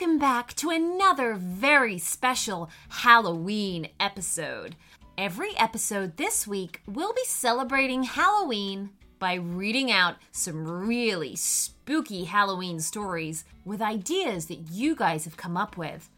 [0.00, 4.74] welcome back to another very special Halloween episode.
[5.18, 12.80] Every episode this week, we'll be celebrating Halloween by reading out some really spooky Halloween
[12.80, 16.08] stories with ideas that you guys have come up with.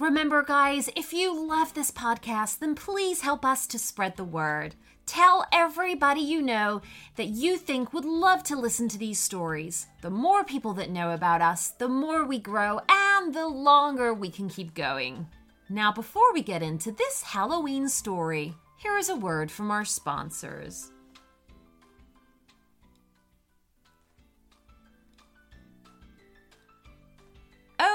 [0.00, 4.74] Remember, guys, if you love this podcast, then please help us to spread the word.
[5.06, 6.82] Tell everybody you know
[7.14, 9.86] that you think would love to listen to these stories.
[10.00, 14.30] The more people that know about us, the more we grow and the longer we
[14.30, 15.26] can keep going.
[15.68, 20.90] Now, before we get into this Halloween story, here is a word from our sponsors.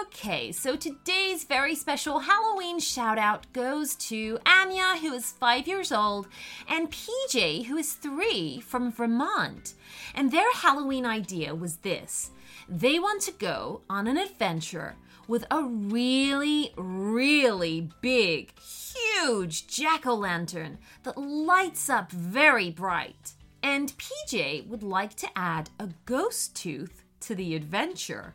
[0.02, 5.92] Okay, so today's very special Halloween shout out goes to Anya, who is five years
[5.92, 6.28] old,
[6.68, 9.76] and PJ, who is three from Vermont.
[10.14, 12.32] And their Halloween idea was this
[12.68, 14.96] they want to go on an adventure
[15.30, 23.34] with a really, really big, huge jack o' lantern that lights up very bright.
[23.62, 28.34] And PJ would like to add a ghost tooth to the adventure.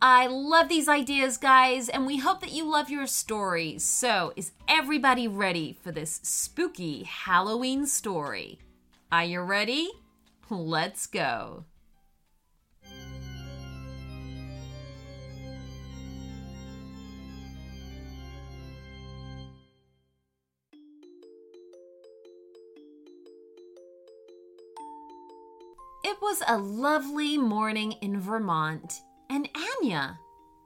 [0.00, 3.84] I love these ideas, guys, and we hope that you love your stories.
[3.84, 8.58] So, is everybody ready for this spooky Halloween story?
[9.12, 9.90] Are you ready?
[10.48, 11.66] Let's go.
[26.32, 30.18] Was a lovely morning in Vermont and Anya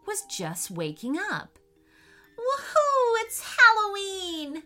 [0.07, 1.59] was just waking up.
[2.39, 3.25] Woohoo!
[3.25, 4.63] It's Halloween!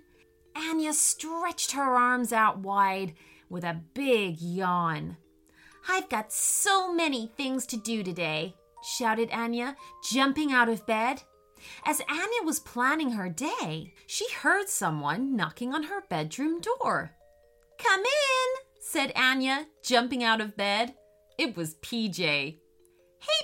[0.54, 3.14] Anya stretched her arms out wide
[3.48, 5.16] with a big yawn.
[5.88, 9.78] I've got so many things to do today, shouted Anya,
[10.12, 11.22] jumping out of bed.
[11.86, 17.12] As Anya was planning her day, she heard someone knocking on her bedroom door.
[17.78, 20.94] Come in, said Anya, jumping out of bed.
[21.38, 22.16] It was PJ.
[22.16, 22.58] Hey,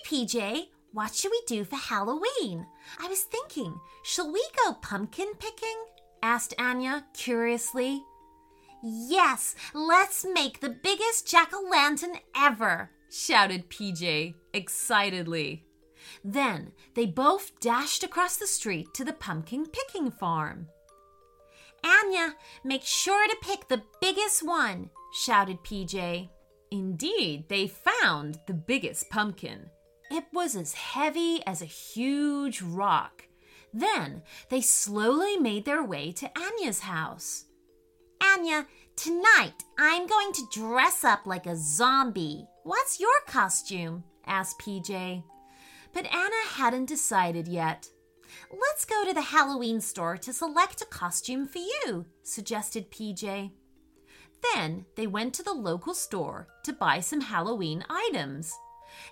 [0.04, 2.66] PJ, what should we do for Halloween?
[2.98, 5.76] I was thinking, shall we go pumpkin picking?
[6.22, 8.02] asked Anya curiously.
[8.82, 15.64] Yes, let's make the biggest jack o' lantern ever, shouted PJ excitedly.
[16.24, 20.68] Then they both dashed across the street to the pumpkin picking farm.
[21.84, 26.28] Anya, make sure to pick the biggest one, shouted PJ.
[26.70, 29.70] Indeed, they found the biggest pumpkin.
[30.10, 33.26] It was as heavy as a huge rock.
[33.72, 37.46] Then they slowly made their way to Anya's house.
[38.22, 42.46] Anya, tonight I'm going to dress up like a zombie.
[42.64, 44.04] What's your costume?
[44.26, 45.22] asked PJ.
[45.92, 47.88] But Anya hadn't decided yet.
[48.50, 53.50] Let's go to the Halloween store to select a costume for you, suggested PJ.
[54.54, 58.52] Then they went to the local store to buy some Halloween items.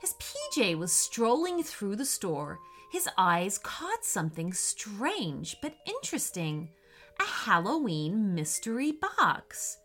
[0.03, 2.59] As PJ was strolling through the store,
[2.91, 6.69] his eyes caught something strange but interesting
[7.21, 9.79] a Halloween mystery box.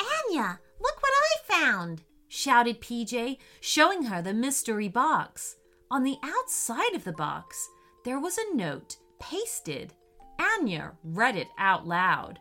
[0.00, 2.02] Anya, look what I found!
[2.28, 5.56] shouted PJ, showing her the mystery box.
[5.90, 7.68] On the outside of the box,
[8.04, 9.92] there was a note pasted.
[10.40, 12.38] Anya read it out loud.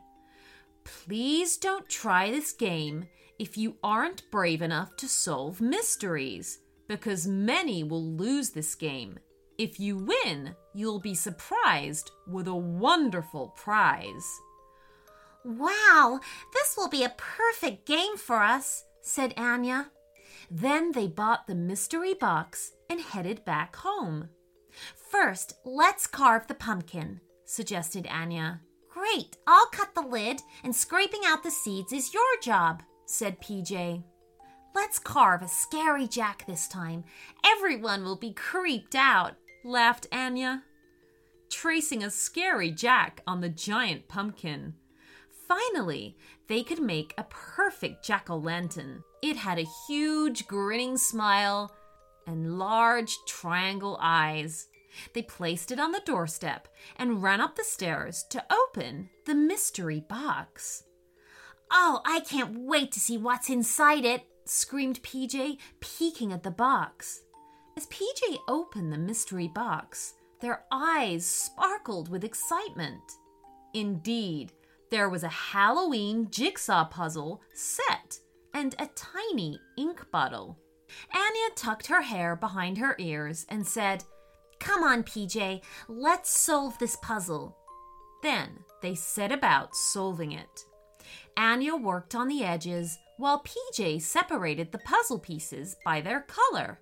[1.05, 3.05] Please don't try this game
[3.39, 9.17] if you aren't brave enough to solve mysteries, because many will lose this game.
[9.57, 14.39] If you win, you'll be surprised with a wonderful prize.
[15.45, 16.19] Wow,
[16.53, 19.91] this will be a perfect game for us, said Anya.
[20.51, 24.29] Then they bought the mystery box and headed back home.
[25.09, 28.61] First, let's carve the pumpkin, suggested Anya.
[29.01, 34.03] Great, I'll cut the lid, and scraping out the seeds is your job, said PJ.
[34.75, 37.05] Let's carve a scary Jack this time.
[37.43, 39.33] Everyone will be creeped out,
[39.65, 40.61] laughed Anya,
[41.49, 44.75] tracing a scary Jack on the giant pumpkin.
[45.47, 46.15] Finally,
[46.47, 49.03] they could make a perfect jack o' lantern.
[49.23, 51.75] It had a huge grinning smile
[52.27, 54.67] and large triangle eyes.
[55.13, 59.99] They placed it on the doorstep and ran up the stairs to open the mystery
[59.99, 60.83] box.
[61.71, 67.21] Oh, I can't wait to see what's inside it, screamed PJ, peeking at the box.
[67.77, 73.01] As PJ opened the mystery box, their eyes sparkled with excitement.
[73.73, 74.51] Indeed,
[74.89, 78.19] there was a Halloween jigsaw puzzle set
[78.53, 80.57] and a tiny ink bottle.
[81.13, 84.03] Anya tucked her hair behind her ears and said,
[84.61, 87.57] Come on, PJ, let's solve this puzzle.
[88.21, 90.65] Then they set about solving it.
[91.35, 96.79] Anya worked on the edges while PJ separated the puzzle pieces by their color.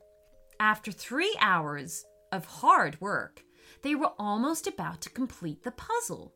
[0.59, 2.03] After three hours
[2.33, 3.43] of hard work,
[3.81, 6.33] they were almost about to complete the puzzle.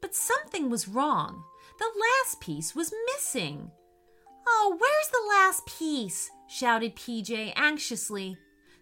[0.00, 1.42] But something was wrong.
[1.80, 3.72] The last piece was missing.
[4.46, 6.30] Oh, where's the last piece?
[6.48, 8.38] shouted PJ anxiously.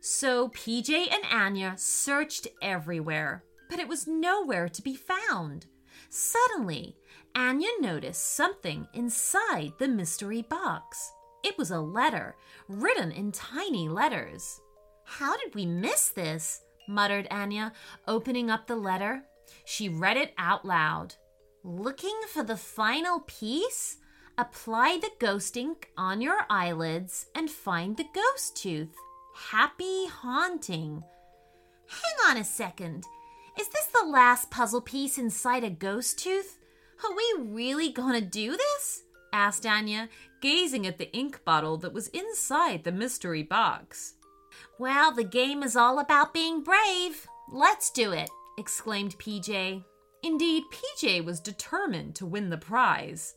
[0.06, 5.64] So PJ and Anya searched everywhere, but it was nowhere to be found.
[6.10, 6.94] Suddenly,
[7.34, 11.10] Anya noticed something inside the mystery box.
[11.42, 12.36] It was a letter,
[12.68, 14.60] written in tiny letters.
[15.04, 16.60] How did we miss this?
[16.86, 17.72] muttered Anya,
[18.06, 19.24] opening up the letter.
[19.64, 21.14] She read it out loud.
[21.62, 23.96] Looking for the final piece?
[24.36, 28.94] Apply the ghost ink on your eyelids and find the ghost tooth.
[29.34, 31.02] Happy haunting.
[31.88, 33.04] Hang on a second.
[33.58, 36.58] Is this the last puzzle piece inside a ghost tooth?
[37.04, 39.02] Are we really gonna do this?
[39.32, 40.08] asked Anya,
[40.40, 44.14] gazing at the ink bottle that was inside the mystery box.
[44.78, 47.26] Well, the game is all about being brave.
[47.50, 49.84] Let's do it, exclaimed PJ.
[50.22, 53.34] Indeed, PJ was determined to win the prize.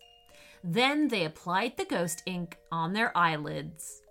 [0.63, 4.01] Then they applied the ghost ink on their eyelids.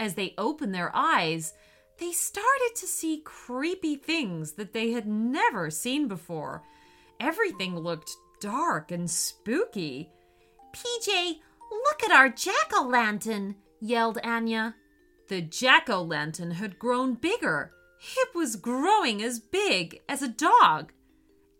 [0.00, 1.52] As they opened their eyes,
[1.98, 6.62] they started to see creepy things that they had never seen before.
[7.20, 10.10] Everything looked dark and spooky.
[10.72, 14.74] PJ, look at our jack o' lantern, yelled Anya.
[15.28, 17.72] The jack o' lantern had grown bigger.
[18.16, 20.92] It was growing as big as a dog.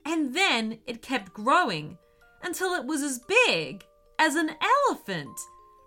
[0.06, 1.98] And then it kept growing
[2.42, 3.84] until it was as big
[4.18, 4.52] as an
[4.88, 5.38] elephant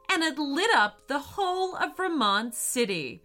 [0.10, 3.22] and it lit up the whole of Vermont City.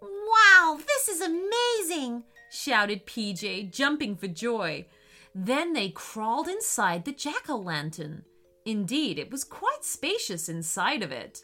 [0.00, 2.24] Wow, this is amazing!
[2.50, 4.86] shouted PJ, jumping for joy.
[5.34, 8.24] Then they crawled inside the jack o' lantern.
[8.64, 11.42] Indeed, it was quite spacious inside of it.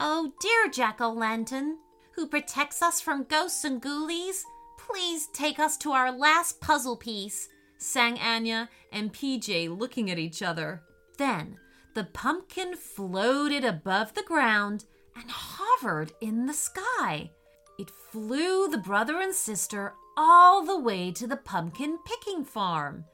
[0.00, 1.78] Oh, dear Jack o' Lantern,
[2.12, 4.42] who protects us from ghosts and ghoulies,
[4.78, 10.42] please take us to our last puzzle piece, sang Anya and PJ looking at each
[10.42, 10.82] other.
[11.18, 11.58] Then
[11.96, 14.84] the pumpkin floated above the ground
[15.18, 17.30] and hovered in the sky.
[17.78, 23.06] It flew the brother and sister all the way to the pumpkin picking farm.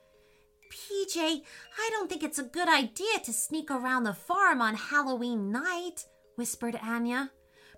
[0.73, 5.53] PJ, I don't think it's a good idea to sneak around the farm on Halloween
[5.53, 7.31] night, whispered Anya.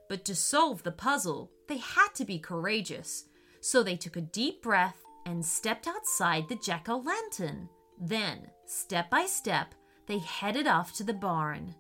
[0.09, 3.25] But to solve the puzzle, they had to be courageous.
[3.61, 7.69] So they took a deep breath and stepped outside the jack o' lantern.
[8.01, 9.75] Then, step by step,
[10.07, 11.75] they headed off to the barn.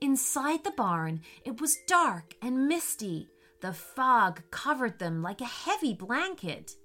[0.00, 3.28] Inside the barn, it was dark and misty.
[3.60, 6.76] The fog covered them like a heavy blanket.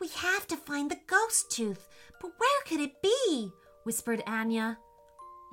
[0.00, 1.88] We have to find the ghost tooth,
[2.20, 3.50] but where could it be?
[3.84, 4.78] whispered Anya.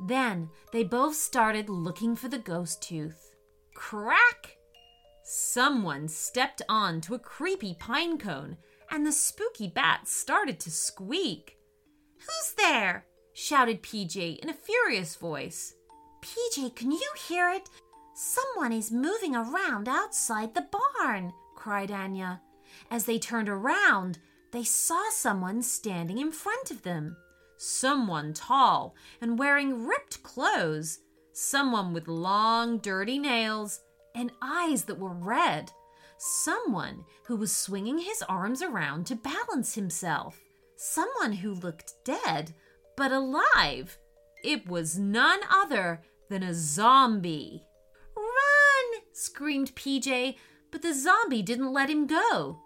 [0.08, 3.36] Then they both started looking for the ghost tooth.
[3.76, 4.58] Crack!
[5.24, 8.58] Someone stepped on to a creepy pine cone,
[8.90, 11.58] and the spooky bat started to squeak.
[12.20, 13.06] Who's there?
[13.34, 15.74] Shouted PJ in a furious voice.
[16.22, 17.70] PJ, can you hear it?
[18.16, 20.68] Someone is moving around outside the
[21.00, 22.42] barn, cried Anya.
[22.90, 24.20] As they turned around,
[24.52, 27.16] they saw someone standing in front of them
[27.62, 31.00] someone tall and wearing ripped clothes,
[31.32, 33.80] someone with long, dirty nails
[34.16, 35.72] and eyes that were red,
[36.18, 40.42] someone who was swinging his arms around to balance himself,
[40.76, 42.52] someone who looked dead
[42.96, 43.98] but alive.
[44.44, 47.64] It was none other than a zombie.
[48.16, 49.02] Run!
[49.14, 50.36] screamed PJ,
[50.72, 52.60] but the zombie didn't let him go.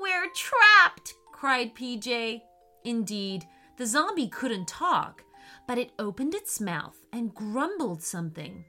[0.00, 2.40] We're trapped, cried PJ.
[2.84, 3.44] Indeed,
[3.76, 5.22] the zombie couldn't talk,
[5.66, 8.64] but it opened its mouth and grumbled something.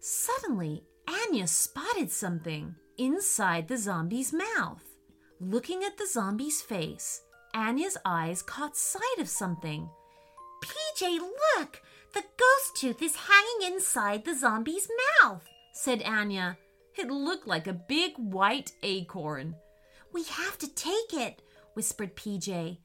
[0.00, 4.82] Suddenly, Anya spotted something inside the zombie's mouth.
[5.40, 7.22] Looking at the zombie's face,
[7.54, 9.88] Anya's eyes caught sight of something.
[10.94, 11.82] PJ, look!
[12.12, 14.88] The ghost tooth is hanging inside the zombie's
[15.22, 16.56] mouth, said Anya.
[16.96, 19.56] It looked like a big white acorn.
[20.12, 21.42] We have to take it,
[21.74, 22.78] whispered PJ.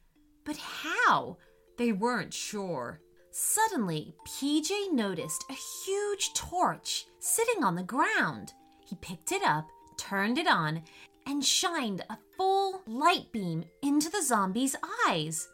[0.44, 1.38] But how?
[1.78, 3.00] They weren't sure.
[3.32, 8.54] Suddenly, PJ noticed a huge torch sitting on the ground.
[8.88, 10.82] He picked it up, turned it on,
[11.28, 14.76] and shined a full light beam into the zombie's
[15.08, 15.48] eyes.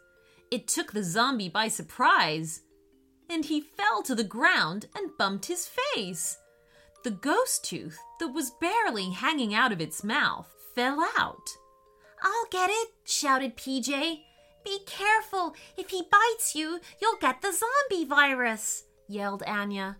[0.51, 2.61] It took the zombie by surprise,
[3.29, 6.37] and he fell to the ground and bumped his face.
[7.03, 11.49] The ghost tooth that was barely hanging out of its mouth fell out.
[12.21, 14.21] I'll get it, shouted PJ.
[14.63, 15.55] Be careful.
[15.77, 19.97] If he bites you, you'll get the zombie virus, yelled Anya.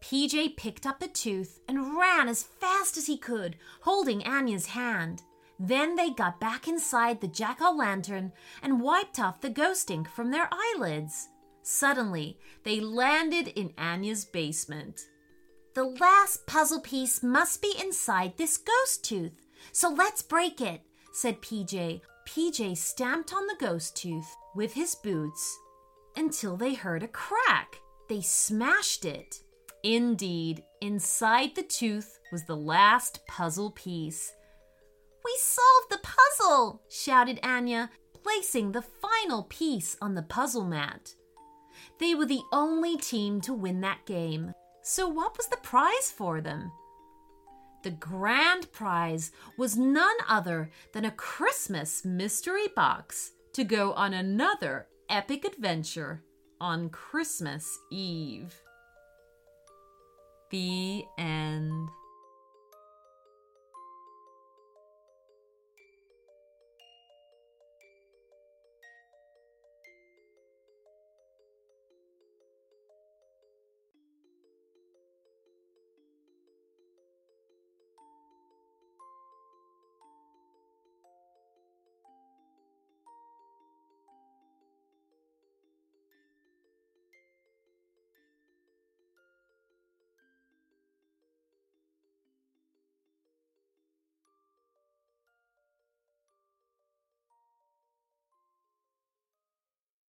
[0.00, 5.22] PJ picked up the tooth and ran as fast as he could, holding Anya's hand.
[5.58, 10.08] Then they got back inside the jack o' lantern and wiped off the ghost ink
[10.08, 11.28] from their eyelids.
[11.62, 15.00] Suddenly, they landed in Anya's basement.
[15.74, 21.42] The last puzzle piece must be inside this ghost tooth, so let's break it, said
[21.42, 22.00] PJ.
[22.28, 25.58] PJ stamped on the ghost tooth with his boots
[26.16, 27.76] until they heard a crack.
[28.08, 29.40] They smashed it.
[29.82, 34.32] Indeed, inside the tooth was the last puzzle piece.
[35.40, 41.14] Solved the puzzle, shouted Anya, placing the final piece on the puzzle mat.
[42.00, 44.52] They were the only team to win that game.
[44.82, 46.72] So, what was the prize for them?
[47.84, 54.88] The grand prize was none other than a Christmas mystery box to go on another
[55.08, 56.24] epic adventure
[56.60, 58.60] on Christmas Eve.
[60.50, 61.90] The end.